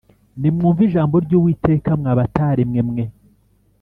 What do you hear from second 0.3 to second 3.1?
Nimwumve ijambo ry’Uwiteka, mwa batwaremwe